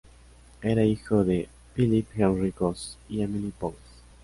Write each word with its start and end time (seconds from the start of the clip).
Era 0.63 0.83
hijo 0.83 1.23
de 1.23 1.47
Philip 1.75 2.07
Henry 2.15 2.49
Gosse 2.57 2.97
y 3.07 3.21
Emily 3.21 3.53
Bowes. 3.61 3.75